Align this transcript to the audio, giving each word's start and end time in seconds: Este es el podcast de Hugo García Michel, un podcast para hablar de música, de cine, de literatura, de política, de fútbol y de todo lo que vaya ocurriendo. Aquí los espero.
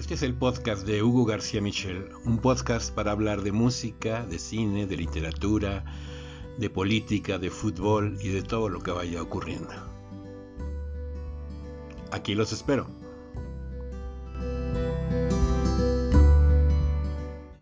Este 0.00 0.14
es 0.14 0.22
el 0.22 0.32
podcast 0.32 0.86
de 0.86 1.02
Hugo 1.02 1.26
García 1.26 1.60
Michel, 1.60 2.08
un 2.24 2.38
podcast 2.38 2.90
para 2.94 3.12
hablar 3.12 3.42
de 3.42 3.52
música, 3.52 4.24
de 4.24 4.38
cine, 4.38 4.86
de 4.86 4.96
literatura, 4.96 5.84
de 6.56 6.70
política, 6.70 7.38
de 7.38 7.50
fútbol 7.50 8.16
y 8.22 8.28
de 8.28 8.40
todo 8.40 8.70
lo 8.70 8.82
que 8.82 8.92
vaya 8.92 9.20
ocurriendo. 9.20 9.68
Aquí 12.12 12.34
los 12.34 12.50
espero. 12.50 12.86